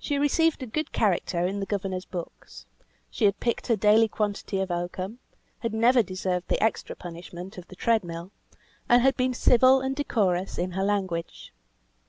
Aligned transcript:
She 0.00 0.18
received 0.18 0.64
a 0.64 0.66
good 0.66 0.90
character 0.90 1.46
in 1.46 1.60
the 1.60 1.64
governor's 1.66 2.06
books; 2.06 2.66
she 3.08 3.24
had 3.24 3.38
picked 3.38 3.68
her 3.68 3.76
daily 3.76 4.08
quantity 4.08 4.58
of 4.58 4.72
oakum, 4.72 5.20
had 5.60 5.72
never 5.72 6.02
deserved 6.02 6.48
the 6.48 6.60
extra 6.60 6.96
punishment 6.96 7.56
of 7.56 7.68
the 7.68 7.76
tread 7.76 8.02
mill, 8.02 8.32
and 8.88 9.00
had 9.02 9.16
been 9.16 9.32
civil 9.32 9.80
and 9.80 9.94
decorous 9.94 10.58
in 10.58 10.72
her 10.72 10.82
language. 10.82 11.52